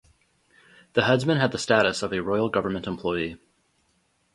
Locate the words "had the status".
1.37-2.01